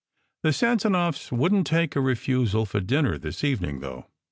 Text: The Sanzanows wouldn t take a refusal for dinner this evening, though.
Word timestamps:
The 0.41 0.49
Sanzanows 0.49 1.31
wouldn 1.31 1.63
t 1.63 1.69
take 1.75 1.95
a 1.95 2.01
refusal 2.01 2.65
for 2.65 2.79
dinner 2.79 3.19
this 3.19 3.43
evening, 3.43 3.81
though. 3.81 4.07